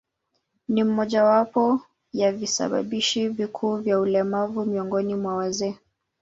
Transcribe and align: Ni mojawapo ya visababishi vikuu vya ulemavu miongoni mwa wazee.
Ni 0.67 0.83
mojawapo 0.83 1.81
ya 2.13 2.31
visababishi 2.31 3.27
vikuu 3.29 3.75
vya 3.77 3.99
ulemavu 3.99 4.65
miongoni 4.65 5.15
mwa 5.15 5.35
wazee. 5.35 5.75